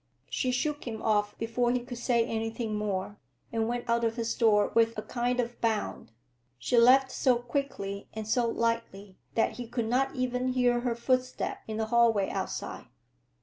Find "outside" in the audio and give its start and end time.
12.31-12.87